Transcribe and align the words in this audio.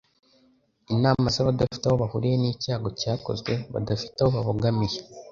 Inama 0.93 1.25
z'abadafite 1.35 1.85
aho 1.87 1.97
bahuriye 2.03 2.35
n'icyago 2.37 2.87
cyakozwe, 3.01 3.51
badafite 3.73 4.17
aho 4.19 4.29
babogamiye, 4.35 4.97